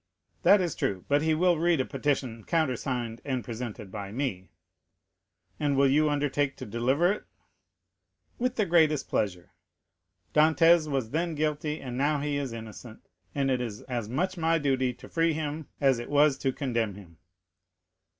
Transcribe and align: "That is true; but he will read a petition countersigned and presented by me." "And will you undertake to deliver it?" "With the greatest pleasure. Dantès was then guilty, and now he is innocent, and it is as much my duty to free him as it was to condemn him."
"That 0.41 0.61
is 0.61 0.73
true; 0.73 1.05
but 1.07 1.21
he 1.21 1.35
will 1.35 1.59
read 1.59 1.79
a 1.79 1.85
petition 1.85 2.43
countersigned 2.43 3.21
and 3.23 3.43
presented 3.43 3.91
by 3.91 4.11
me." 4.11 4.49
"And 5.59 5.77
will 5.77 5.87
you 5.87 6.09
undertake 6.09 6.55
to 6.57 6.65
deliver 6.65 7.11
it?" 7.11 7.23
"With 8.39 8.55
the 8.55 8.65
greatest 8.65 9.07
pleasure. 9.07 9.51
Dantès 10.33 10.87
was 10.91 11.11
then 11.11 11.35
guilty, 11.35 11.79
and 11.79 11.99
now 11.99 12.19
he 12.19 12.37
is 12.37 12.51
innocent, 12.51 13.09
and 13.35 13.51
it 13.51 13.61
is 13.61 13.83
as 13.83 14.09
much 14.09 14.37
my 14.37 14.57
duty 14.57 14.91
to 14.95 15.07
free 15.07 15.33
him 15.33 15.67
as 15.79 15.99
it 15.99 16.09
was 16.09 16.39
to 16.39 16.51
condemn 16.51 16.95
him." 16.95 17.19